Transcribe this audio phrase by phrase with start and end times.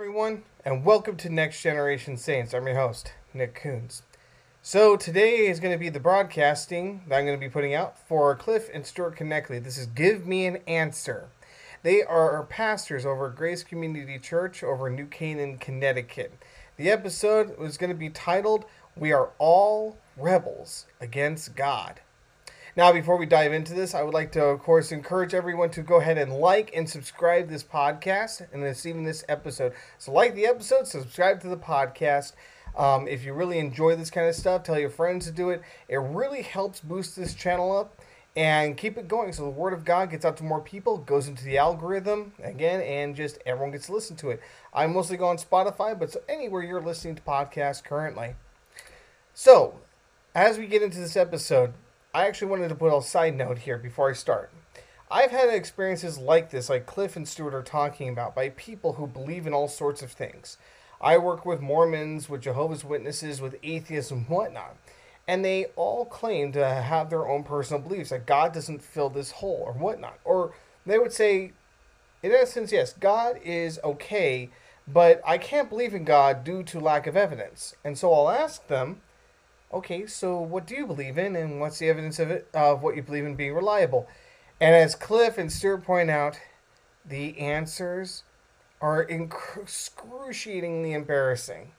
[0.00, 2.54] everyone, and welcome to Next Generation Saints.
[2.54, 4.00] I'm your host, Nick Kunze.
[4.62, 7.98] So, today is going to be the broadcasting that I'm going to be putting out
[8.08, 9.62] for Cliff and Stuart Knechtle.
[9.62, 11.28] This is Give Me an Answer.
[11.82, 16.32] They are our pastors over at Grace Community Church over New Canaan, Connecticut.
[16.78, 18.64] The episode was going to be titled,
[18.96, 22.00] We Are All Rebels Against God.
[22.76, 25.82] Now, before we dive into this, I would like to, of course, encourage everyone to
[25.82, 29.72] go ahead and like and subscribe this podcast and this even this episode.
[29.98, 32.32] So, like the episode, subscribe to the podcast.
[32.76, 35.62] Um, if you really enjoy this kind of stuff, tell your friends to do it.
[35.88, 38.00] It really helps boost this channel up
[38.36, 41.26] and keep it going so the word of God gets out to more people, goes
[41.26, 44.40] into the algorithm again, and just everyone gets to listen to it.
[44.72, 48.34] I mostly go on Spotify, but so anywhere you're listening to podcasts currently.
[49.34, 49.80] So,
[50.34, 51.72] as we get into this episode,
[52.12, 54.50] I actually wanted to put a side note here before I start.
[55.12, 59.06] I've had experiences like this, like Cliff and Stuart are talking about, by people who
[59.06, 60.56] believe in all sorts of things.
[61.00, 64.76] I work with Mormons, with Jehovah's Witnesses, with atheists, and whatnot.
[65.28, 69.30] And they all claim to have their own personal beliefs that God doesn't fill this
[69.30, 70.18] hole or whatnot.
[70.24, 70.52] Or
[70.84, 71.52] they would say,
[72.24, 74.50] in essence, yes, God is okay,
[74.88, 77.76] but I can't believe in God due to lack of evidence.
[77.84, 79.00] And so I'll ask them,
[79.72, 82.96] okay, so what do you believe in, and what's the evidence of it of what
[82.96, 84.08] you believe in being reliable?
[84.60, 86.38] And as Cliff and Stuart point out,
[87.04, 88.24] the answers
[88.80, 91.72] are excruciatingly embarrassing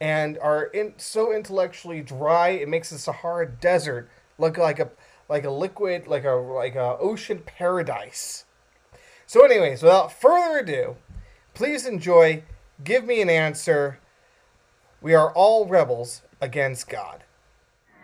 [0.00, 4.90] and are in, so intellectually dry it makes the Sahara Desert look like a
[5.28, 8.44] like a liquid like a like a ocean paradise.
[9.26, 10.96] So anyways, without further ado,
[11.54, 12.42] please enjoy
[12.82, 14.00] Give Me an Answer.
[15.00, 17.24] We are all rebels against God.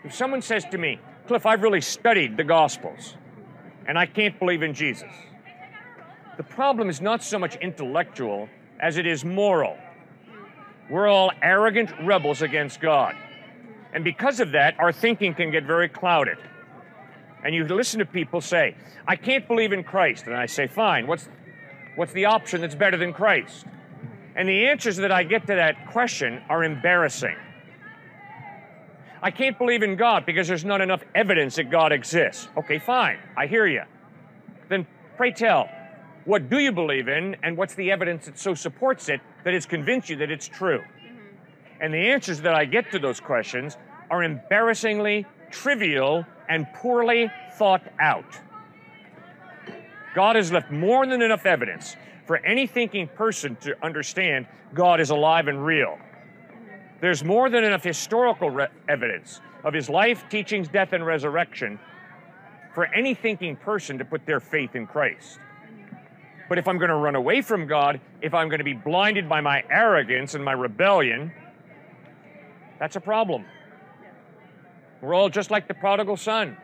[0.05, 3.17] If someone says to me, Cliff, I've really studied the Gospels,
[3.87, 5.11] and I can't believe in Jesus,
[6.39, 8.49] the problem is not so much intellectual
[8.81, 9.77] as it is moral.
[10.89, 13.17] We're all arrogant rebels against God.
[13.93, 16.39] And because of that, our thinking can get very clouded.
[17.45, 18.77] And you listen to people say,
[19.07, 20.27] I can't believe in Christ.
[20.27, 21.29] And I say, fine, what's,
[21.97, 23.67] what's the option that's better than Christ?
[24.37, 27.37] And the answers that I get to that question are embarrassing.
[29.23, 32.49] I can't believe in God because there's not enough evidence that God exists.
[32.57, 33.19] Okay, fine.
[33.37, 33.83] I hear you.
[34.69, 34.87] Then
[35.17, 35.69] pray tell,
[36.25, 39.67] what do you believe in and what's the evidence that so supports it that has
[39.67, 40.81] convinced you that it's true?
[40.81, 41.83] Mm-hmm.
[41.83, 43.77] And the answers that I get to those questions
[44.11, 48.39] are embarrassingly trivial and poorly thought out.
[50.15, 51.97] God has left more than enough evidence
[52.27, 55.99] for any thinking person to understand God is alive and real.
[57.01, 61.79] There's more than enough historical re- evidence of his life, teachings, death, and resurrection
[62.75, 65.39] for any thinking person to put their faith in Christ.
[66.49, 69.29] But if I'm going to run away from God, if I'm going to be blinded
[69.29, 71.33] by my arrogance and my rebellion,
[72.79, 73.45] that's a problem.
[75.01, 76.57] We're all just like the prodigal son.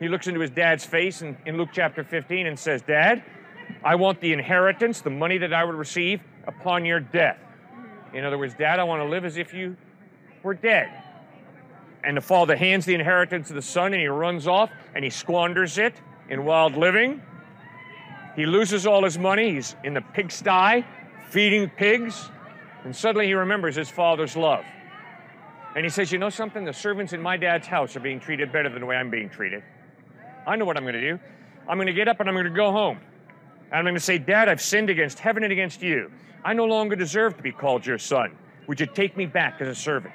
[0.00, 3.22] He looks into his dad's face in, in Luke chapter 15 and says, Dad,
[3.82, 7.38] I want the inheritance, the money that I would receive upon your death.
[8.16, 9.76] In other words, Dad, I want to live as if you
[10.42, 10.88] were dead.
[12.02, 15.10] And the father hands the inheritance to the son, and he runs off and he
[15.10, 15.92] squanders it
[16.30, 17.20] in wild living.
[18.34, 19.52] He loses all his money.
[19.52, 20.86] He's in the pigsty
[21.28, 22.30] feeding pigs.
[22.84, 24.64] And suddenly he remembers his father's love.
[25.74, 26.64] And he says, You know something?
[26.64, 29.28] The servants in my dad's house are being treated better than the way I'm being
[29.28, 29.62] treated.
[30.46, 31.20] I know what I'm going to do.
[31.68, 32.98] I'm going to get up and I'm going to go home.
[33.70, 36.10] And I'm going to say, Dad, I've sinned against heaven and against you.
[36.44, 38.36] I no longer deserve to be called your son.
[38.68, 40.14] Would you take me back as a servant?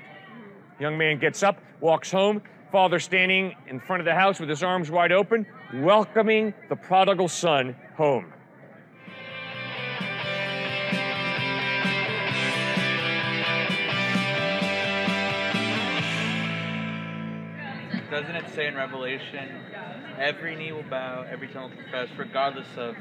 [0.80, 2.42] Young man gets up, walks home,
[2.72, 7.28] father standing in front of the house with his arms wide open, welcoming the prodigal
[7.28, 8.32] son home.
[18.10, 19.50] Doesn't it say in Revelation,
[20.18, 22.96] every knee will bow, every tongue will confess, regardless of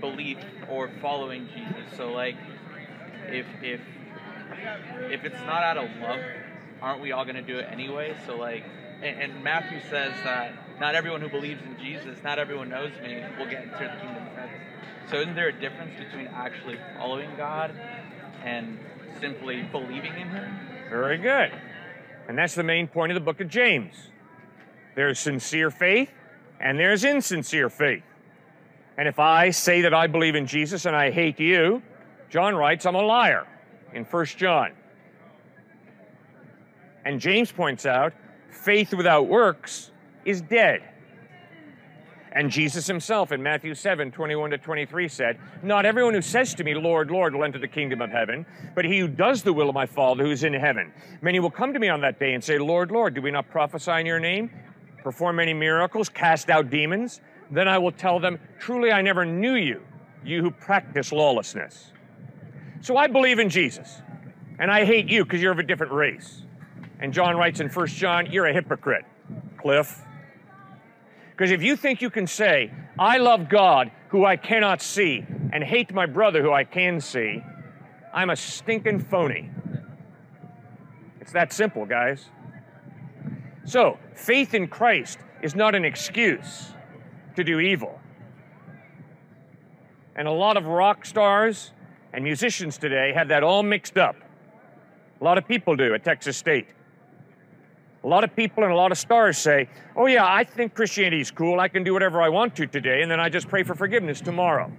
[0.00, 0.38] belief
[0.68, 1.96] or following Jesus?
[1.96, 2.36] So, like,
[3.28, 3.80] if if
[5.10, 6.20] if it's not out of love,
[6.82, 8.16] aren't we all going to do it anyway?
[8.26, 8.64] So, like,
[9.02, 13.22] and, and Matthew says that not everyone who believes in Jesus, not everyone knows me,
[13.38, 14.60] will get into the kingdom of heaven.
[15.10, 17.74] So, isn't there a difference between actually following God
[18.44, 18.78] and
[19.20, 20.58] simply believing in Him?
[20.88, 21.52] Very good.
[22.28, 23.94] And that's the main point of the book of James.
[24.94, 26.10] There's sincere faith
[26.60, 28.04] and there's insincere faith.
[29.00, 31.80] And if I say that I believe in Jesus and I hate you,
[32.28, 33.46] John writes I'm a liar
[33.94, 34.72] in 1 John.
[37.06, 38.12] And James points out
[38.50, 39.90] faith without works
[40.26, 40.82] is dead.
[42.32, 46.62] And Jesus himself in Matthew 7 21 to 23 said, Not everyone who says to
[46.62, 48.44] me, Lord, Lord, will enter the kingdom of heaven,
[48.74, 50.92] but he who does the will of my Father who is in heaven.
[51.22, 53.48] Many will come to me on that day and say, Lord, Lord, do we not
[53.48, 54.50] prophesy in your name,
[55.02, 57.22] perform many miracles, cast out demons?
[57.50, 59.82] Then I will tell them, Truly I never knew you,
[60.24, 61.92] you who practice lawlessness.
[62.80, 64.00] So I believe in Jesus,
[64.58, 66.42] and I hate you because you're of a different race.
[67.00, 69.04] And John writes in 1 John, You're a hypocrite,
[69.58, 70.02] Cliff.
[71.30, 75.64] Because if you think you can say, I love God who I cannot see and
[75.64, 77.42] hate my brother who I can see,
[78.12, 79.50] I'm a stinking phony.
[81.20, 82.26] It's that simple, guys.
[83.64, 86.72] So, faith in Christ is not an excuse
[87.44, 87.98] to do evil.
[90.14, 91.72] And a lot of rock stars
[92.12, 94.16] and musicians today have that all mixed up.
[95.20, 96.66] A lot of people do at Texas State.
[98.02, 101.20] A lot of people and a lot of stars say, oh, yeah, I think Christianity
[101.20, 101.60] is cool.
[101.60, 104.20] I can do whatever I want to today, and then I just pray for forgiveness
[104.20, 104.72] tomorrow.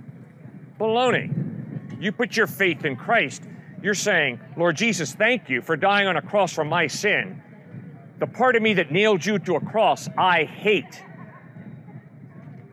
[0.79, 2.01] Baloney.
[2.01, 3.43] You put your faith in Christ,
[3.83, 7.41] you're saying, Lord Jesus, thank you for dying on a cross for my sin.
[8.19, 11.03] The part of me that nailed you to a cross, I hate.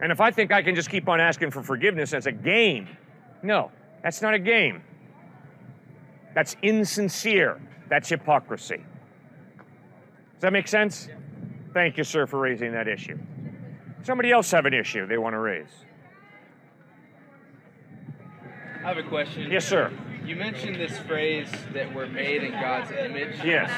[0.00, 2.88] And if I think I can just keep on asking for forgiveness as a game,
[3.42, 3.70] no,
[4.02, 4.82] that's not a game.
[6.34, 7.60] That's insincere.
[7.88, 8.84] That's hypocrisy.
[10.34, 11.08] Does that make sense?
[11.74, 13.18] Thank you, sir, for raising that issue.
[14.02, 15.66] Somebody else have an issue they want to raise?
[18.76, 19.50] I have a question.
[19.50, 19.92] Yes, sir.
[20.24, 23.36] You mentioned this phrase that we're made in God's image.
[23.44, 23.70] Yes.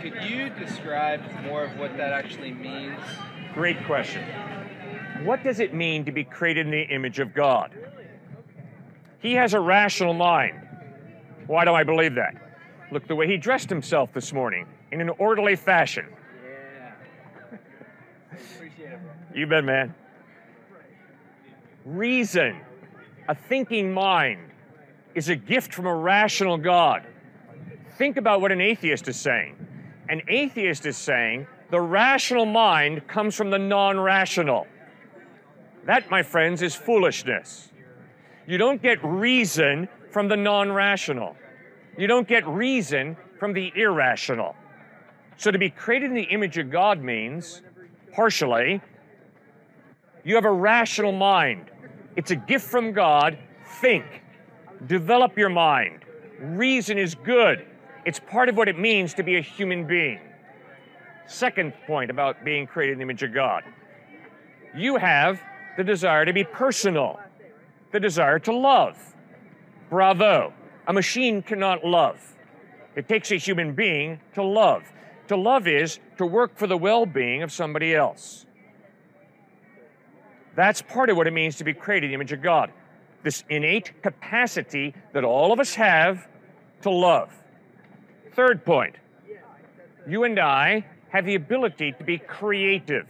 [0.00, 3.00] Could you describe more of what that actually means?
[3.52, 4.24] Great question.
[5.24, 7.72] What does it mean to be created in the image of God?
[9.20, 10.60] He has a rational mind.
[11.46, 12.34] Why do I believe that?
[12.90, 16.06] Look the way he dressed himself this morning in an orderly fashion.
[16.44, 17.58] Yeah.
[18.32, 19.12] Appreciate it, bro.
[19.34, 19.94] You bet, man.
[21.84, 22.60] Reason,
[23.28, 24.40] a thinking mind,
[25.14, 27.06] is a gift from a rational God.
[27.96, 29.56] Think about what an atheist is saying.
[30.08, 34.66] An atheist is saying the rational mind comes from the non rational.
[35.86, 37.68] That, my friends, is foolishness.
[38.46, 41.36] You don't get reason from the non rational.
[41.96, 44.54] You don't get reason from the irrational.
[45.36, 47.62] So to be created in the image of God means,
[48.12, 48.80] partially,
[50.24, 51.70] you have a rational mind.
[52.16, 53.38] It's a gift from God.
[53.80, 54.04] Think.
[54.86, 56.04] Develop your mind.
[56.40, 57.66] Reason is good.
[58.04, 60.20] It's part of what it means to be a human being.
[61.26, 63.62] Second point about being created in the image of God.
[64.74, 65.40] You have
[65.76, 67.20] the desire to be personal,
[67.92, 68.96] the desire to love.
[69.90, 70.52] Bravo.
[70.88, 72.18] A machine cannot love.
[72.94, 74.84] It takes a human being to love.
[75.28, 78.46] To love is to work for the well being of somebody else.
[80.54, 82.70] That's part of what it means to be created in the image of God.
[83.22, 86.26] This innate capacity that all of us have
[86.82, 87.30] to love.
[88.32, 88.96] Third point
[90.06, 93.08] you and I have the ability to be creative.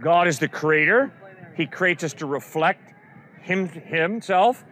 [0.00, 1.12] God is the creator,
[1.56, 2.90] He creates us to reflect
[3.40, 4.64] him, Himself.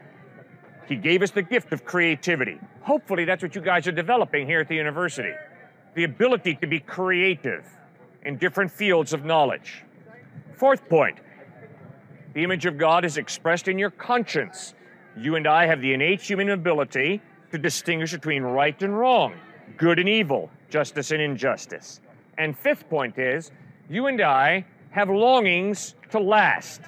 [0.86, 2.58] He gave us the gift of creativity.
[2.80, 5.32] Hopefully, that's what you guys are developing here at the university
[5.94, 7.66] the ability to be creative
[8.24, 9.82] in different fields of knowledge.
[10.54, 11.18] Fourth point
[12.34, 14.74] the image of God is expressed in your conscience.
[15.16, 17.20] You and I have the innate human ability
[17.50, 19.34] to distinguish between right and wrong,
[19.76, 22.00] good and evil, justice and injustice.
[22.36, 23.50] And fifth point is
[23.88, 26.80] you and I have longings to last,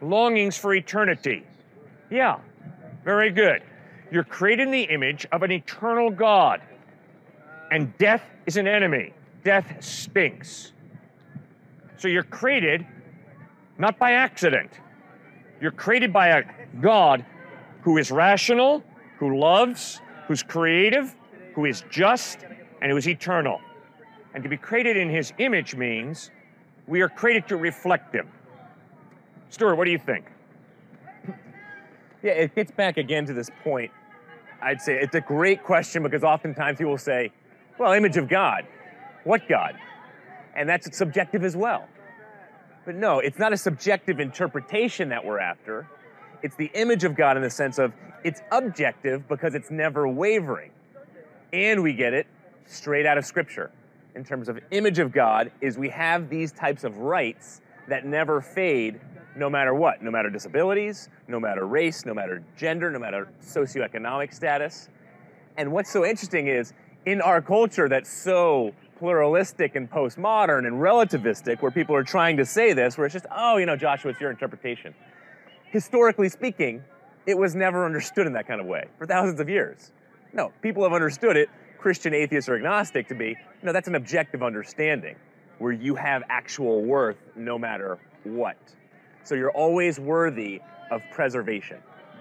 [0.00, 1.44] longings for eternity.
[2.10, 2.38] Yeah,
[3.04, 3.62] very good.
[4.10, 6.62] You're created in the image of an eternal God.
[7.70, 9.12] And death is an enemy.
[9.44, 10.72] Death stinks.
[11.96, 12.86] So you're created
[13.78, 14.70] not by accident.
[15.60, 16.44] You're created by a
[16.80, 17.24] God
[17.82, 18.82] who is rational,
[19.18, 21.14] who loves, who's creative,
[21.54, 22.40] who is just,
[22.80, 23.60] and who is eternal.
[24.34, 26.30] And to be created in his image means
[26.88, 28.26] we are created to reflect him.
[29.50, 30.26] Stuart, what do you think?
[32.20, 33.92] Yeah, it gets back again to this point.
[34.60, 37.30] I'd say it's a great question because oftentimes people say,
[37.78, 38.66] well, image of God.
[39.22, 39.78] What God?
[40.56, 41.86] And that's subjective as well.
[42.84, 45.86] But no, it's not a subjective interpretation that we're after.
[46.42, 47.92] It's the image of God in the sense of
[48.24, 50.72] it's objective because it's never wavering.
[51.52, 52.26] And we get it
[52.66, 53.70] straight out of Scripture.
[54.18, 58.40] In terms of image of God, is we have these types of rights that never
[58.40, 59.00] fade
[59.36, 64.34] no matter what, no matter disabilities, no matter race, no matter gender, no matter socioeconomic
[64.34, 64.88] status.
[65.56, 66.72] And what's so interesting is
[67.06, 72.44] in our culture that's so pluralistic and postmodern and relativistic, where people are trying to
[72.44, 74.92] say this, where it's just, oh, you know, Joshua, it's your interpretation.
[75.70, 76.82] Historically speaking,
[77.24, 79.92] it was never understood in that kind of way for thousands of years.
[80.32, 81.48] No, people have understood it,
[81.78, 85.16] Christian, atheist, or agnostic, to be, no, that's an objective understanding
[85.58, 88.56] where you have actual worth no matter what.
[89.24, 91.78] So you're always worthy of preservation.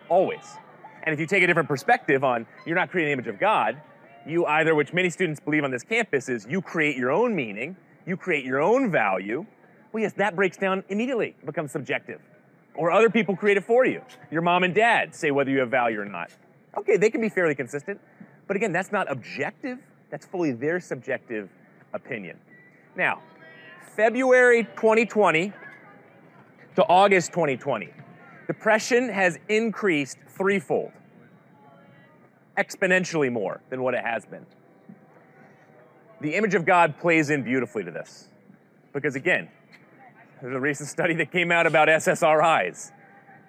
[0.09, 0.57] Always.
[1.03, 3.81] And if you take a different perspective on you're not creating the image of God,
[4.25, 7.77] you either, which many students believe on this campus, is you create your own meaning,
[8.05, 9.45] you create your own value.
[9.93, 12.19] Well, yes, that breaks down immediately, it becomes subjective.
[12.75, 14.01] Or other people create it for you.
[14.29, 16.29] Your mom and dad say whether you have value or not.
[16.77, 17.99] Okay, they can be fairly consistent,
[18.47, 21.49] but again, that's not objective, that's fully their subjective
[21.93, 22.39] opinion.
[22.95, 23.21] Now,
[23.95, 25.53] February 2020
[26.75, 27.89] to August 2020,
[28.45, 30.91] depression has increased threefold,
[32.57, 34.45] exponentially more than what it has been.
[36.21, 38.29] The image of God plays in beautifully to this.
[38.93, 39.49] Because again,
[40.41, 42.91] there's a recent study that came out about SSRIs.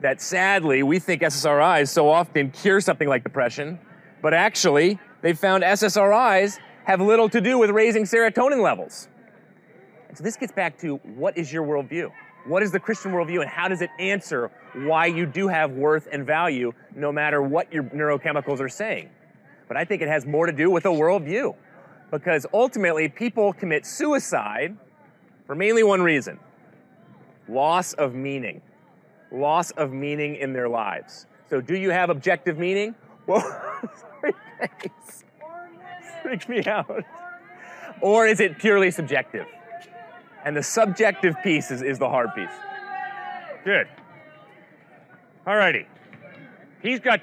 [0.00, 3.78] That sadly, we think SSRIs so often cure something like depression,
[4.22, 9.08] but actually, they found SSRIs have little to do with raising serotonin levels.
[10.08, 12.10] And so this gets back to what is your worldview?
[12.46, 16.08] What is the Christian worldview, and how does it answer why you do have worth
[16.10, 19.10] and value no matter what your neurochemicals are saying?
[19.66, 21.54] But I think it has more to do with a worldview.
[22.10, 24.74] Because ultimately, people commit suicide
[25.46, 26.38] for mainly one reason
[27.48, 28.62] loss of meaning.
[29.30, 31.26] Loss of meaning in their lives.
[31.50, 32.94] So, do you have objective meaning?
[33.28, 33.42] Well,
[36.22, 37.04] Freaks me out.
[38.00, 39.46] Or is it purely subjective?
[40.44, 42.48] And the subjective piece is, is the hard piece.
[43.64, 43.88] Good.
[45.46, 45.86] Alrighty.
[46.82, 47.20] He's got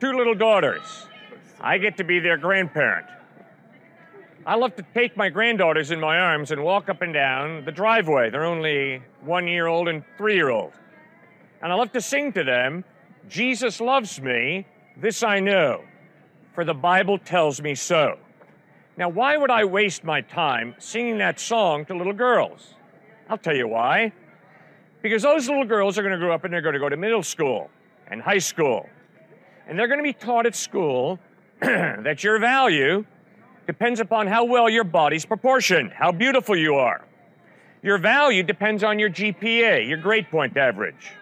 [0.00, 1.06] two little daughters.
[1.60, 3.06] I get to be their grandparent.
[4.46, 7.72] I love to take my granddaughters in my arms and walk up and down the
[7.72, 8.30] driveway.
[8.30, 10.72] They're only one year old and three year old.
[11.60, 12.84] And I love to sing to them,
[13.28, 15.84] Jesus loves me, this I know,
[16.54, 18.18] for the Bible tells me so.
[18.96, 22.74] Now, why would I waste my time singing that song to little girls?
[23.28, 24.12] I'll tell you why.
[25.02, 26.96] Because those little girls are going to grow up and they're going to go to
[26.96, 27.70] middle school
[28.06, 28.88] and high school.
[29.68, 31.18] And they're going to be taught at school
[31.60, 33.04] that your value
[33.66, 37.04] depends upon how well your body's proportioned, how beautiful you are.
[37.82, 41.12] Your value depends on your GPA, your grade point average.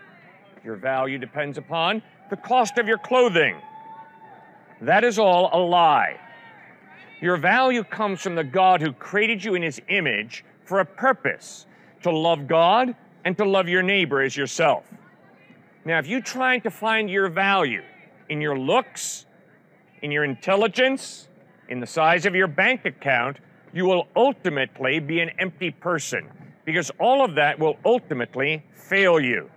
[0.64, 3.56] Your value depends upon the cost of your clothing.
[4.80, 6.18] That is all a lie.
[7.20, 11.66] Your value comes from the God who created you in his image for a purpose
[12.02, 14.84] to love God and to love your neighbor as yourself.
[15.84, 17.82] Now, if you're trying to find your value
[18.28, 19.26] in your looks,
[20.02, 21.28] in your intelligence,
[21.68, 23.38] in the size of your bank account,
[23.72, 26.28] you will ultimately be an empty person
[26.64, 29.50] because all of that will ultimately fail you.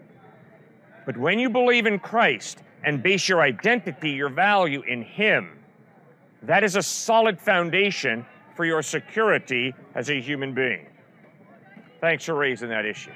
[1.08, 5.58] But when you believe in Christ and base your identity, your value in Him,
[6.44, 8.26] that is a solid foundation
[8.58, 10.86] for your security as a human being.
[12.02, 13.12] Thanks for raising that issue.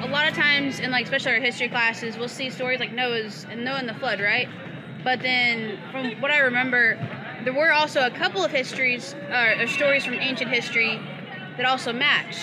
[0.00, 3.44] a lot of times in like especially our history classes we'll see stories like noah's
[3.50, 4.46] and noah and the flood right
[5.02, 6.94] but then from what i remember
[7.44, 11.00] there were also a couple of histories uh, or stories from ancient history
[11.56, 12.38] that also matched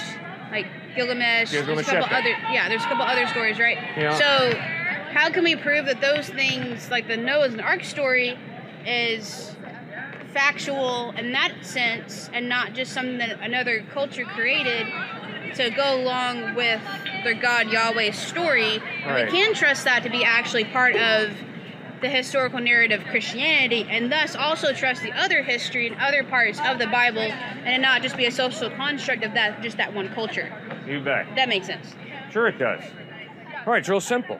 [0.52, 4.16] like gilgamesh, there's a couple other yeah there's a couple other stories right Yeah.
[4.18, 4.56] so
[5.14, 8.38] how can we prove that those things like the noah's ark story
[8.86, 9.56] is
[10.34, 14.88] factual in that sense and not just something that another culture created
[15.56, 16.82] to go along with
[17.24, 18.80] their God Yahweh's story.
[19.06, 19.26] Right.
[19.26, 21.32] we can trust that to be actually part of
[22.02, 26.60] the historical narrative of Christianity and thus also trust the other history and other parts
[26.66, 30.10] of the Bible and not just be a social construct of that just that one
[30.10, 30.52] culture.
[30.88, 31.28] You bet.
[31.36, 31.96] That makes sense.
[32.32, 32.82] Sure, it does.
[33.66, 34.40] All right, it's real simple.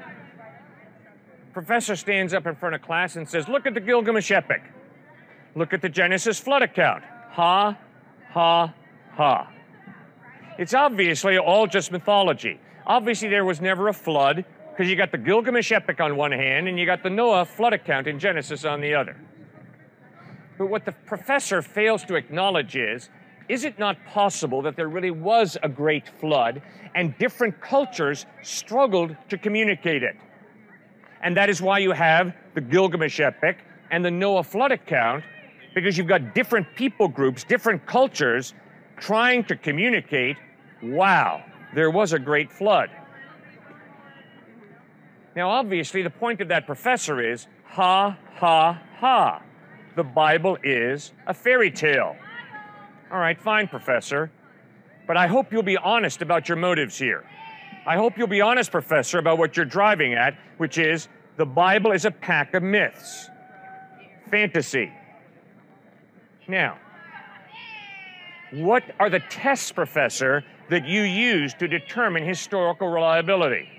[1.54, 4.64] Professor stands up in front of class and says, Look at the Gilgamesh epic.
[5.56, 7.04] Look at the Genesis flood account.
[7.32, 7.78] Ha,
[8.32, 8.74] ha,
[9.12, 9.52] ha.
[10.58, 12.60] It's obviously all just mythology.
[12.86, 16.68] Obviously, there was never a flood because you got the Gilgamesh epic on one hand
[16.68, 19.16] and you got the Noah flood account in Genesis on the other.
[20.58, 23.10] But what the professor fails to acknowledge is
[23.50, 26.62] is it not possible that there really was a great flood
[26.96, 30.16] and different cultures struggled to communicate it?
[31.22, 33.60] And that is why you have the Gilgamesh epic
[33.92, 35.24] and the Noah flood account,
[35.74, 38.54] because you've got different people groups, different cultures
[38.98, 40.38] trying to communicate
[40.84, 42.90] wow, there was a great flood.
[45.36, 49.42] Now, obviously, the point of that professor is ha, ha, ha.
[49.96, 52.16] the Bible is a fairy tale.
[53.14, 54.32] All right, fine, Professor.
[55.06, 57.24] But I hope you'll be honest about your motives here.
[57.86, 61.92] I hope you'll be honest, Professor, about what you're driving at, which is the Bible
[61.92, 63.30] is a pack of myths,
[64.32, 64.92] fantasy.
[66.48, 66.80] Now,
[68.52, 73.70] what are the tests, Professor, that you use to determine historical reliability?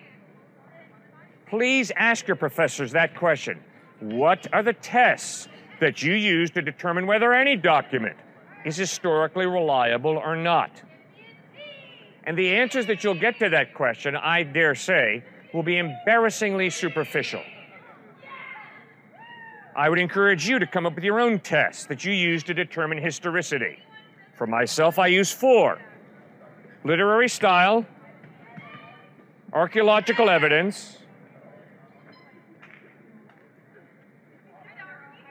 [1.49, 3.59] Please ask your professors that question.
[3.99, 5.49] What are the tests
[5.81, 8.17] that you use to determine whether any document
[8.65, 10.71] is historically reliable or not?
[12.25, 16.71] And the answers that you'll get to that question, I dare say, will be embarrassingly
[16.71, 17.43] superficial.
[19.77, 22.55] I would encourage you to come up with your own tests that you use to
[22.55, 23.79] determine historicity.
[24.37, 25.81] For myself, I use four
[26.85, 27.85] literary style,
[29.53, 30.99] archaeological evidence,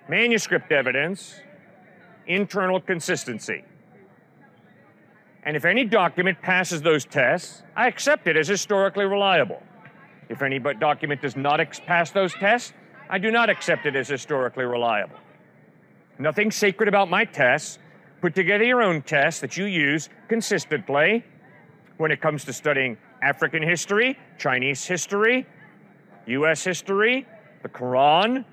[0.10, 1.36] manuscript evidence,
[2.27, 3.63] internal consistency.
[5.44, 9.62] And if any document passes those tests, I accept it as historically reliable.
[10.30, 12.74] If any document does not ex- pass those tests,
[13.10, 15.18] I do not accept it as historically reliable.
[16.18, 17.77] Nothing sacred about my tests.
[18.22, 21.25] Put together your own tests that you use consistently
[21.98, 25.46] when it comes to studying African history, Chinese history,
[26.27, 27.27] US history,
[27.63, 28.46] the Quran,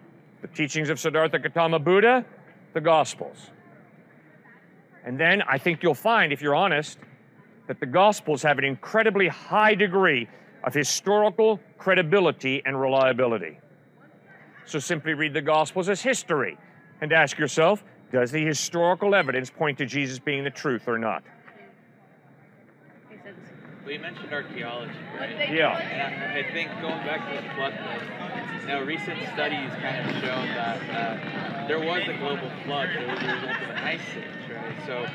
[0.43, 2.25] the teachings of Siddhartha Gautama Buddha,
[2.73, 3.51] the Gospels.
[5.05, 6.99] And then I think you'll find, if you're honest,
[7.67, 10.29] that the Gospels have an incredibly high degree
[10.65, 13.59] of historical credibility and reliability.
[14.67, 16.59] So simply read the Gospels as history
[17.01, 21.23] and ask yourself does the historical evidence point to Jesus being the truth or not?
[23.09, 23.37] Makes sense.
[23.87, 25.53] We mentioned archaeology, right?
[25.53, 25.79] Yeah.
[25.79, 30.27] And I, think going back to the flood thing, now recent studies kind of show
[30.27, 34.40] that uh, there was a global flood that was a result of an ice age?
[34.87, 35.07] So,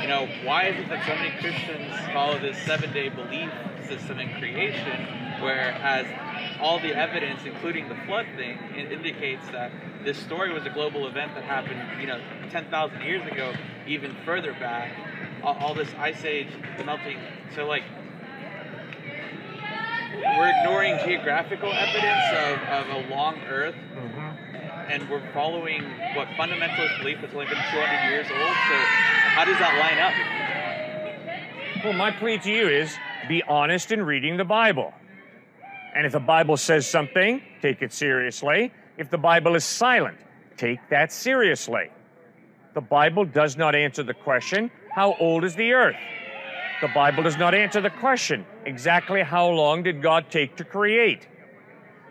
[0.00, 3.50] you know, why is it that so many Christians follow this seven-day belief
[3.88, 5.06] system in creation,
[5.40, 6.06] whereas
[6.60, 9.70] all the evidence, including the flood thing, indicates that
[10.04, 13.52] this story was a global event that happened, you know, 10,000 years ago,
[13.86, 14.92] even further back.
[15.42, 16.48] All, all this ice age,
[16.84, 17.18] melting.
[17.54, 17.82] So, like,
[20.16, 24.90] we're ignoring geographical evidence of, of a long Earth, mm-hmm.
[24.90, 25.82] and we're following
[26.14, 28.40] what fundamentalist belief that's only been 200 years old.
[28.40, 28.76] So,
[29.34, 31.84] how does that line up?
[31.84, 32.96] Well, my plea to you is
[33.28, 34.92] be honest in reading the Bible.
[35.94, 38.72] And if the Bible says something, take it seriously.
[38.98, 40.18] If the Bible is silent,
[40.56, 41.90] take that seriously.
[42.74, 45.96] The Bible does not answer the question, how old is the earth?
[46.82, 51.26] The Bible does not answer the question, exactly how long did God take to create?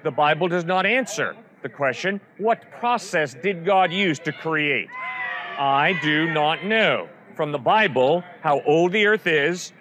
[0.04, 4.88] The Bible does not answer the question, what process did God use to create?
[5.58, 9.72] I do not know from the Bible how old the earth is,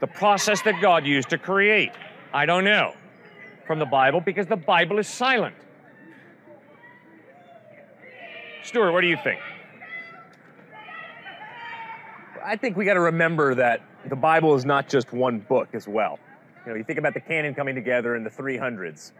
[0.00, 1.92] the process that God used to create.
[2.32, 2.94] I don't know
[3.66, 5.54] from the Bible because the Bible is silent.
[8.62, 9.40] Stuart, what do you think?
[12.44, 15.86] I think we got to remember that the Bible is not just one book as
[15.86, 16.18] well.
[16.64, 19.12] You know, you think about the canon coming together in the 300s.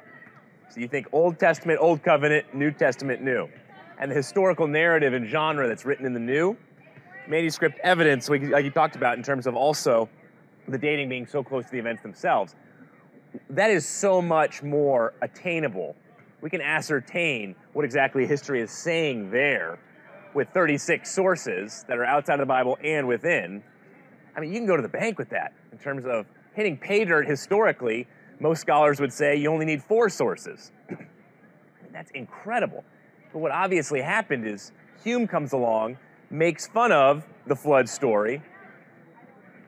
[0.71, 3.49] So you think Old Testament, Old Covenant, New Testament, New.
[3.99, 6.57] And the historical narrative and genre that's written in the New,
[7.29, 10.09] manuscript evidence, like you talked about in terms of also
[10.69, 12.55] the dating being so close to the events themselves,
[13.51, 15.97] that is so much more attainable.
[16.41, 19.79] We can ascertain what exactly history is saying there
[20.35, 23.63] with 36 sources that are outside of the Bible and within.
[24.41, 26.25] I mean, you can go to the bank with that in terms of
[26.55, 28.07] hitting pay dirt historically.
[28.39, 30.73] Most scholars would say you only need four sources.
[31.93, 32.83] That's incredible.
[33.35, 34.73] But what obviously happened is
[35.05, 35.99] Hume comes along,
[36.31, 38.43] makes fun of the flood story,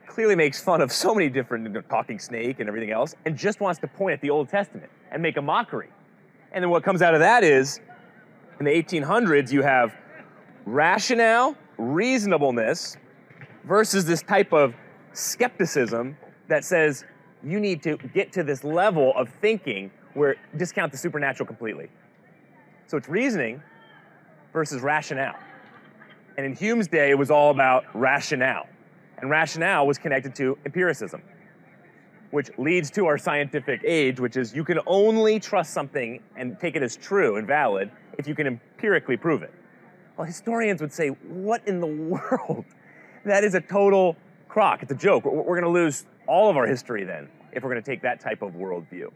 [0.07, 3.79] clearly makes fun of so many different talking snake and everything else, and just wants
[3.81, 5.89] to point at the Old Testament and make a mockery.
[6.51, 7.79] And then what comes out of that is,
[8.59, 9.93] in the 1800s, you have
[10.65, 12.97] rationale, reasonableness,
[13.63, 14.73] versus this type of
[15.13, 17.05] skepticism that says
[17.43, 21.89] you need to get to this level of thinking where discount the supernatural completely.
[22.87, 23.61] So it's reasoning
[24.51, 25.39] versus rationale.
[26.37, 28.67] And in Hume's day, it was all about rationale.
[29.17, 31.21] And rationale was connected to empiricism,
[32.31, 36.75] which leads to our scientific age, which is you can only trust something and take
[36.75, 39.53] it as true and valid if you can empirically prove it.
[40.17, 42.65] Well, historians would say, what in the world?
[43.25, 44.15] That is a total
[44.49, 44.83] crock.
[44.83, 45.25] It's a joke.
[45.25, 48.01] We're, we're going to lose all of our history then if we're going to take
[48.01, 49.11] that type of worldview.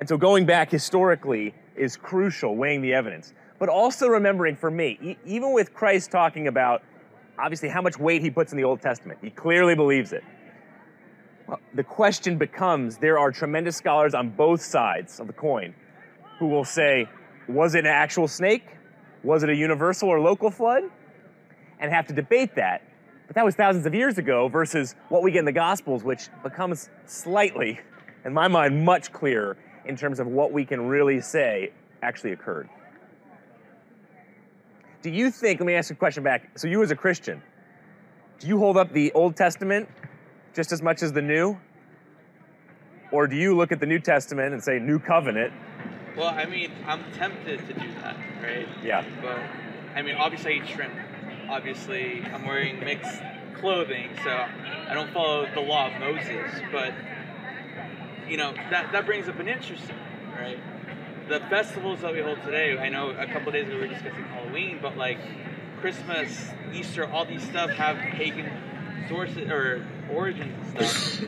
[0.00, 3.32] And so going back historically is crucial, weighing the evidence.
[3.62, 6.82] but also remembering for me, e- even with Christ talking about
[7.38, 10.24] obviously how much weight he puts in the Old Testament, he clearly believes it.
[11.46, 15.76] Well, the question becomes there are tremendous scholars on both sides of the coin
[16.40, 17.06] who will say,
[17.46, 18.64] was it an actual snake?
[19.22, 20.82] Was it a universal or local flood?
[21.78, 22.82] And have to debate that.
[23.32, 26.28] But that was thousands of years ago versus what we get in the Gospels, which
[26.42, 27.80] becomes slightly,
[28.26, 32.68] in my mind, much clearer in terms of what we can really say actually occurred.
[35.00, 36.58] Do you think, let me ask you a question back.
[36.58, 37.42] So, you as a Christian,
[38.38, 39.88] do you hold up the Old Testament
[40.52, 41.58] just as much as the New?
[43.12, 45.54] Or do you look at the New Testament and say New Covenant?
[46.18, 48.68] Well, I mean, I'm tempted to do that, right?
[48.84, 49.06] Yeah.
[49.22, 49.38] But
[49.96, 50.92] I mean, obviously, I eat shrimp.
[51.52, 53.20] Obviously, I'm wearing mixed
[53.60, 56.50] clothing, so I don't follow the law of Moses.
[56.72, 56.94] But
[58.26, 59.98] you know, that that brings up an interesting,
[60.34, 60.58] right?
[61.28, 62.78] The festivals that we hold today.
[62.78, 65.18] I know a couple days ago we were discussing Halloween, but like
[65.82, 68.50] Christmas, Easter, all these stuff have pagan
[69.10, 71.20] sources or origins and stuff.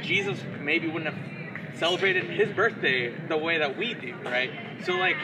[0.02, 4.50] Jesus maybe wouldn't have celebrated his birthday the way that we do, right?
[4.86, 5.18] So like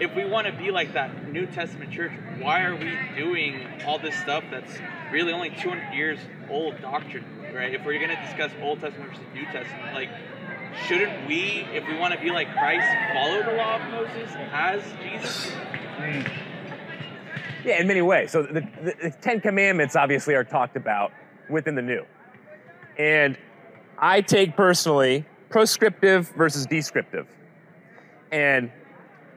[0.00, 3.98] if we want to be like that New Testament church, why are we doing all
[3.98, 4.72] this stuff that's
[5.12, 7.74] really only 200 years old doctrine, right?
[7.74, 10.08] If we're going to discuss Old Testament versus New Testament, like
[10.86, 14.82] shouldn't we, if we want to be like Christ, follow the law of Moses as
[15.02, 15.52] Jesus?
[17.62, 18.30] Yeah, in many ways.
[18.30, 21.12] So the, the, the Ten Commandments obviously are talked about
[21.50, 22.04] within the New.
[22.98, 23.36] And
[23.98, 27.26] I take personally proscriptive versus descriptive.
[28.32, 28.70] And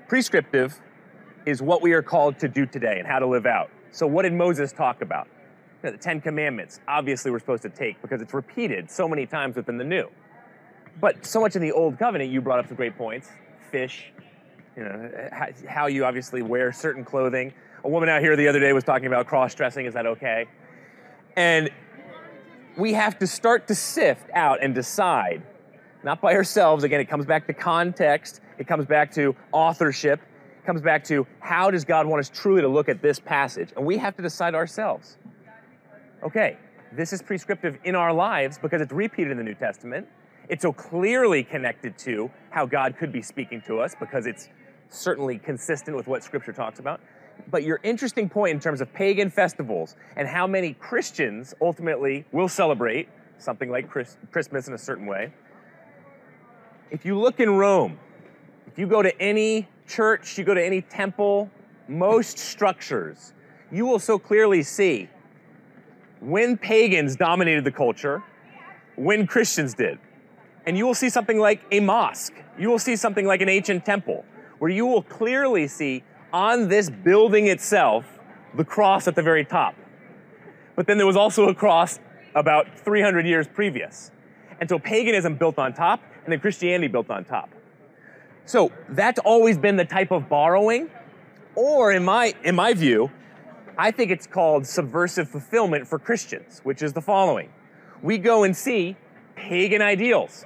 [0.07, 0.79] prescriptive
[1.45, 3.69] is what we are called to do today and how to live out.
[3.91, 5.27] So, what did Moses talk about?
[5.83, 9.25] You know, the Ten Commandments, obviously, we're supposed to take because it's repeated so many
[9.25, 10.09] times within the New.
[10.99, 13.29] But so much in the Old Covenant, you brought up some great points
[13.71, 14.13] fish,
[14.77, 15.09] you know,
[15.67, 17.51] how- you obviously wear certain clothing.
[17.83, 19.85] A woman out here the other day was talking about cross dressing.
[19.85, 20.45] Is that okay?
[21.35, 21.69] And
[22.77, 25.41] we have to start to sift out and decide,
[26.03, 26.83] not by ourselves.
[26.83, 31.27] Again, it comes back to context, it comes back to authorship, it comes back to
[31.41, 33.73] how does God want us truly to look at this passage?
[33.75, 35.17] And we have to decide ourselves.
[36.23, 36.57] Okay,
[36.93, 40.07] this is prescriptive in our lives because it's repeated in the New Testament.
[40.47, 44.47] It's so clearly connected to how God could be speaking to us because it's
[44.87, 47.01] certainly consistent with what Scripture talks about.
[47.51, 52.47] But your interesting point in terms of pagan festivals and how many Christians ultimately will
[52.47, 55.33] celebrate something like Christmas in a certain way.
[56.91, 57.97] If you look in Rome,
[58.73, 61.47] if you go to any church, you go to any temple,
[61.87, 63.33] most structures,
[63.71, 65.09] you will so clearly see
[66.21, 68.23] when pagans dominated the culture,
[68.95, 69.99] when Christians did.
[70.65, 72.33] And you will see something like a mosque.
[72.57, 74.25] You will see something like an ancient temple,
[74.57, 78.19] where you will clearly see on this building itself
[78.55, 79.75] the cross at the very top.
[80.75, 81.99] But then there was also a cross
[82.33, 84.09] about 300 years previous.
[84.59, 87.51] And so paganism built on top, and then Christianity built on top.
[88.45, 90.89] So that's always been the type of borrowing,
[91.55, 93.11] or in my, in my view,
[93.77, 97.49] I think it's called subversive fulfillment for Christians, which is the following.
[98.01, 98.97] We go and see
[99.35, 100.45] pagan ideals.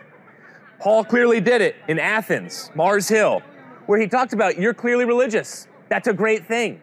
[0.79, 3.41] Paul clearly did it in Athens, Mars Hill,
[3.88, 5.67] where he talked about you're clearly religious.
[5.89, 6.81] That's a great thing.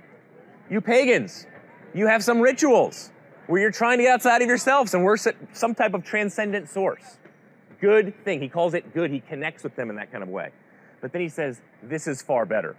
[0.68, 1.46] You pagans,
[1.94, 3.12] you have some rituals
[3.46, 7.18] where you're trying to get outside of yourselves and worship some type of transcendent source.
[7.81, 8.40] Good thing.
[8.40, 9.11] He calls it good.
[9.11, 10.50] He connects with them in that kind of way.
[11.05, 12.77] But then he says, this is far better.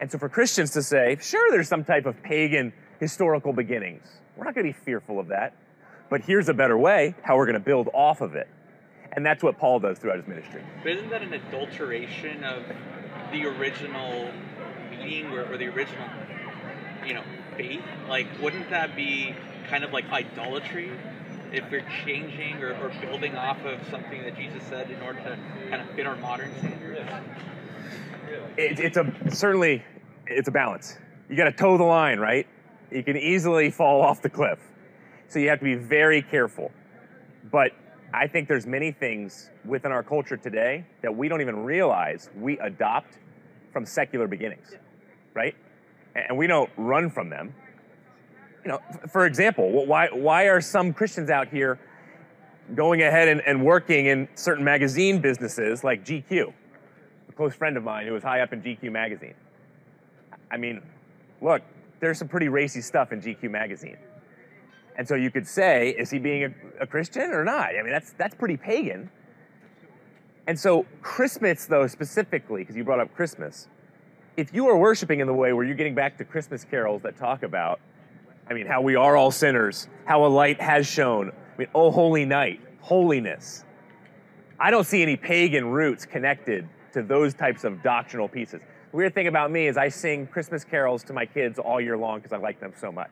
[0.00, 4.44] And so for Christians to say, sure, there's some type of pagan historical beginnings, we're
[4.44, 5.54] not going to be fearful of that.
[6.08, 8.48] But here's a better way how we're going to build off of it.
[9.12, 10.62] And that's what Paul does throughout his ministry.
[10.82, 12.62] But isn't that an adulteration of
[13.30, 14.30] the original
[14.90, 16.08] meaning or, or the original,
[17.04, 17.24] you know,
[17.58, 17.82] faith?
[18.08, 19.36] Like, wouldn't that be
[19.68, 20.90] kind of like idolatry
[21.54, 25.38] if we're changing or, or building off of something that Jesus said in order to
[25.70, 27.00] kind of fit our modern standards?
[28.56, 29.82] It, it's a certainly
[30.26, 30.96] it's a balance.
[31.28, 32.46] You got to toe the line, right?
[32.90, 34.58] You can easily fall off the cliff,
[35.28, 36.70] so you have to be very careful.
[37.50, 37.72] But
[38.12, 42.58] I think there's many things within our culture today that we don't even realize we
[42.58, 43.18] adopt
[43.72, 44.72] from secular beginnings,
[45.34, 45.54] right?
[46.14, 47.54] And we don't run from them.
[48.64, 51.78] You know, for example, why why are some Christians out here
[52.74, 56.52] going ahead and, and working in certain magazine businesses like GQ?
[57.34, 59.34] a close friend of mine who was high up in GQ magazine.
[60.50, 60.82] I mean,
[61.40, 61.62] look,
[62.00, 63.96] there's some pretty racy stuff in GQ magazine.
[64.96, 67.70] And so you could say, is he being a, a Christian or not?
[67.76, 69.10] I mean, that's that's pretty pagan.
[70.46, 73.68] And so Christmas, though, specifically, because you brought up Christmas,
[74.36, 77.16] if you are worshiping in the way where you're getting back to Christmas carols that
[77.16, 77.80] talk about,
[78.48, 81.90] I mean, how we are all sinners, how a light has shone, I mean, oh,
[81.90, 83.64] holy night, holiness.
[84.58, 88.60] I don't see any pagan roots connected to those types of doctrinal pieces.
[88.90, 91.96] The weird thing about me is I sing Christmas carols to my kids all year
[91.96, 93.10] long because I like them so much.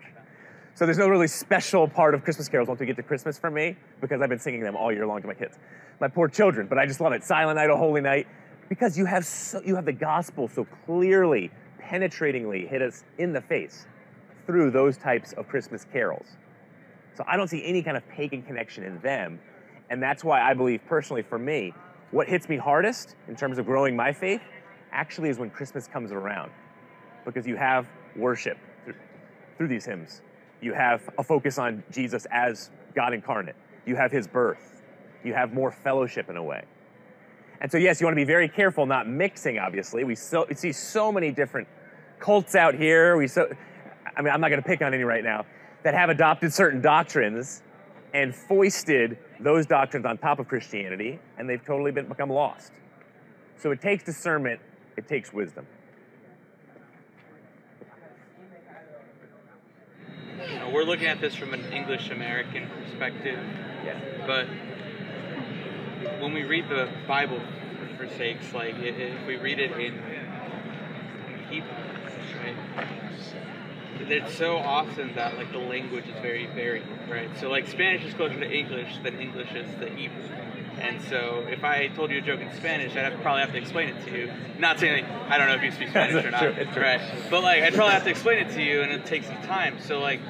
[0.74, 3.50] So there's no really special part of Christmas carols once we get to Christmas for
[3.50, 5.58] me because I've been singing them all year long to my kids.
[6.00, 7.22] My poor children, but I just love it.
[7.22, 8.26] Silent Night, O Holy Night,
[8.68, 13.40] because you have so, you have the gospel so clearly, penetratingly hit us in the
[13.40, 13.86] face
[14.46, 16.26] through those types of Christmas carols.
[17.14, 19.40] So I don't see any kind of pagan connection in them,
[19.90, 21.74] and that's why I believe personally for me,
[22.10, 24.42] what hits me hardest in terms of growing my faith
[24.92, 26.50] actually is when Christmas comes around,
[27.24, 28.58] because you have worship
[29.56, 30.22] through, these hymns.
[30.60, 33.54] You have a focus on Jesus as God incarnate.
[33.86, 34.82] You have his birth.
[35.24, 36.64] You have more fellowship in a way.
[37.60, 40.02] And so, yes, you want to be very careful not mixing, obviously.
[40.02, 41.68] We, so, we see so many different
[42.18, 43.16] cults out here.
[43.16, 43.54] We so,
[44.16, 45.44] I mean, I'm not going to pick on any right now,
[45.82, 47.62] that have adopted certain doctrines
[48.14, 52.72] and foisted those doctrines on top of Christianity, and they've totally been, become lost.
[53.58, 54.60] So it takes discernment,
[54.96, 55.66] it takes wisdom.
[60.48, 63.38] You know, we're looking at this from an English American perspective,
[63.84, 63.98] Yeah.
[64.26, 64.46] but
[66.20, 67.40] when we read the Bible,
[67.96, 70.00] for sakes, like if we read it in
[71.50, 72.56] Hebrew, right?
[74.00, 77.30] It's so often that like the language is very varied, right?
[77.38, 80.22] So like Spanish is closer to English than English is to Hebrew.
[80.80, 83.58] And so if I told you a joke in Spanish, I'd have, probably have to
[83.58, 84.32] explain it to you.
[84.58, 86.82] Not saying like, I don't know if you speak Spanish or not, True, true.
[86.82, 87.00] right?
[87.30, 89.76] But like I'd probably have to explain it to you, and it takes some time.
[89.80, 90.20] So like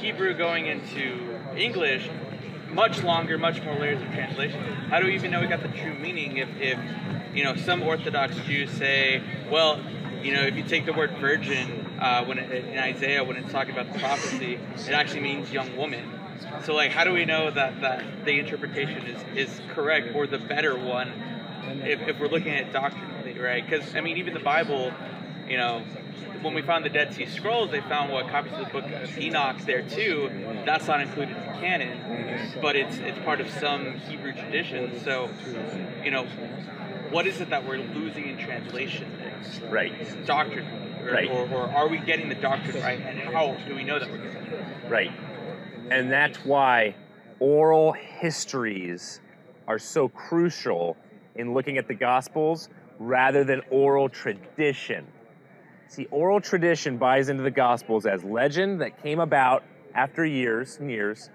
[0.00, 2.08] Hebrew going into English,
[2.70, 4.60] much longer, much more layers of translation.
[4.62, 6.78] How do we even know we got the true meaning if, if
[7.34, 9.80] you know some Orthodox Jews say, well,
[10.22, 13.52] you know, if you take the word virgin uh, when it, in Isaiah when it's
[13.52, 16.04] talking about the prophecy, it actually means young woman.
[16.64, 20.38] So like, how do we know that that the interpretation is is correct or the
[20.38, 21.12] better one
[21.84, 23.68] if, if we're looking at it doctrinally, right?
[23.68, 24.92] Because I mean, even the Bible,
[25.48, 25.82] you know,
[26.42, 29.18] when we found the Dead Sea Scrolls, they found what copies of the Book of
[29.18, 30.30] Enoch there too.
[30.64, 35.00] That's not included in the canon, but it's it's part of some Hebrew tradition.
[35.04, 35.28] So,
[36.02, 36.24] you know,
[37.10, 39.12] what is it that we're losing in translation?
[39.18, 39.70] There?
[39.70, 40.26] Right.
[40.26, 40.66] Doctrine,
[41.02, 41.30] or, Right.
[41.30, 43.00] or, or are we getting the doctrine right?
[43.00, 44.64] And how do we know that we're getting it?
[44.88, 44.90] right?
[44.90, 45.12] Right.
[45.90, 46.94] And that's why
[47.38, 49.20] oral histories
[49.66, 50.96] are so crucial
[51.34, 55.06] in looking at the Gospels rather than oral tradition.
[55.88, 60.90] See, oral tradition buys into the Gospels as legend that came about after years and
[60.90, 61.30] years.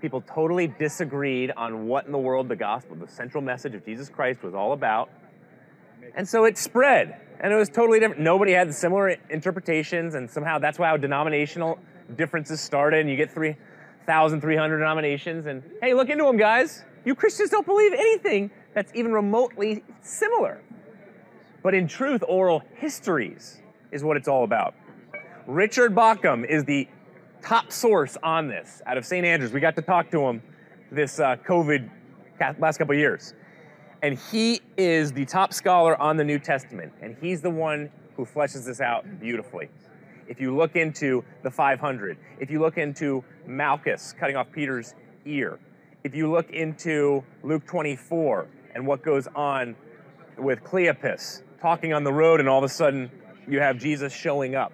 [0.00, 4.08] People totally disagreed on what in the world the gospel, the central message of Jesus
[4.08, 5.10] Christ, was all about.
[6.14, 8.20] And so it spread, and it was totally different.
[8.20, 11.78] Nobody had similar interpretations, and somehow that's why how denominational
[12.16, 13.00] differences started.
[13.00, 16.84] And you get 3,300 denominations, and hey, look into them, guys.
[17.04, 20.60] You Christians don't believe anything that's even remotely similar.
[21.62, 23.60] But in truth, oral histories
[23.90, 24.74] is what it's all about.
[25.46, 26.88] Richard Bauckham is the
[27.42, 29.24] top source on this out of St.
[29.24, 29.52] Andrews.
[29.52, 30.42] We got to talk to him
[30.90, 31.88] this uh, COVID
[32.58, 33.34] last couple years.
[34.02, 38.24] And he is the top scholar on the New Testament, and he's the one who
[38.24, 39.68] fleshes this out beautifully.
[40.26, 44.94] If you look into the 500, if you look into Malchus cutting off Peter's
[45.26, 45.58] ear,
[46.02, 49.76] if you look into Luke 24 and what goes on
[50.38, 53.10] with Cleopas talking on the road, and all of a sudden
[53.46, 54.72] you have Jesus showing up.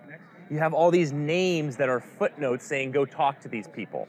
[0.51, 4.07] You have all these names that are footnotes saying, go talk to these people.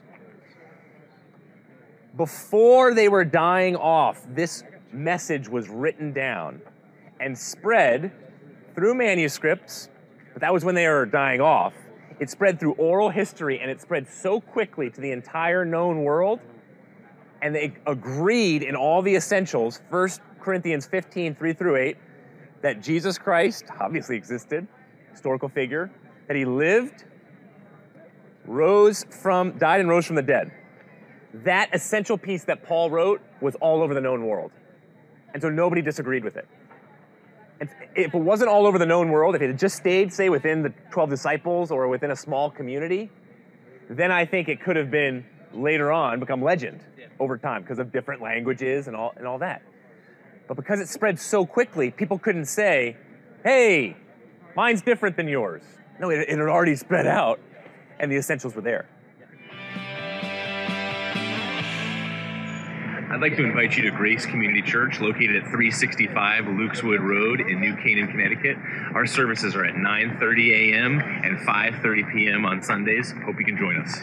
[2.16, 6.60] Before they were dying off, this message was written down
[7.20, 8.12] and spread
[8.74, 9.88] through manuscripts,
[10.32, 11.74] but that was when they were dying off.
[12.20, 16.40] It spread through oral history and it spread so quickly to the entire known world.
[17.42, 20.08] And they agreed in all the essentials, 1
[20.40, 21.96] Corinthians 15, 3 through 8,
[22.62, 24.66] that Jesus Christ obviously existed,
[25.12, 25.90] historical figure,
[26.26, 27.04] that he lived,
[28.44, 30.50] rose from, died and rose from the dead.
[31.34, 34.50] That essential piece that Paul wrote was all over the known world.
[35.32, 36.48] And so nobody disagreed with it.
[37.60, 40.62] If it wasn't all over the known world, if it had just stayed, say, within
[40.62, 43.10] the 12 disciples or within a small community,
[43.90, 46.80] then I think it could have been later on become legend
[47.18, 49.62] over time because of different languages and all, and all that.
[50.46, 52.96] But because it spread so quickly, people couldn't say,
[53.44, 53.96] hey,
[54.56, 55.62] mine's different than yours.
[56.00, 57.40] No, it, it had already spread out,
[57.98, 58.88] and the essentials were there.
[63.10, 67.58] I'd like to invite you to Grace Community Church, located at 365 Lukeswood Road in
[67.58, 68.58] New Canaan, Connecticut.
[68.94, 71.00] Our services are at 9:30 a.m.
[71.00, 72.44] and 5:30 p.m.
[72.44, 73.14] on Sundays.
[73.24, 73.98] Hope you can join us.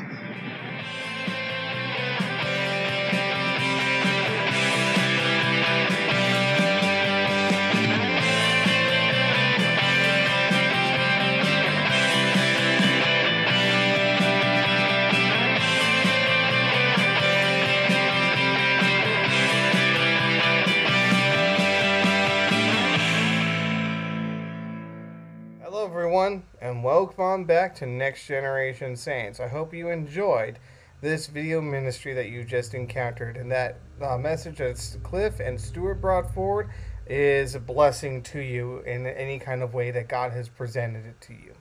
[26.75, 29.39] And welcome back to Next Generation Saints.
[29.39, 30.59] I hope you enjoyed
[30.99, 36.01] this video ministry that you just encountered, and that uh, message that Cliff and Stuart
[36.01, 36.69] brought forward
[37.07, 41.21] is a blessing to you in any kind of way that God has presented it
[41.21, 41.53] to you.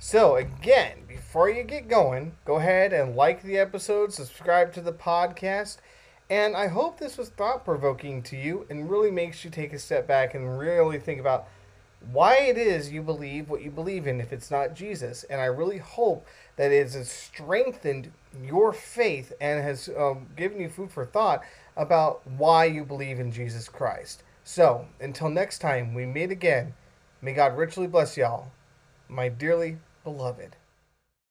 [0.00, 4.92] So, again, before you get going, go ahead and like the episode, subscribe to the
[4.92, 5.76] podcast,
[6.28, 9.78] and I hope this was thought provoking to you and really makes you take a
[9.78, 11.46] step back and really think about
[12.10, 15.24] why it is you believe what you believe in if it's not Jesus.
[15.24, 18.12] And I really hope that it has strengthened
[18.42, 21.42] your faith and has um, given you food for thought
[21.76, 24.22] about why you believe in Jesus Christ.
[24.44, 26.74] So, until next time we meet again,
[27.20, 28.50] may God richly bless y'all,
[29.08, 30.56] my dearly beloved.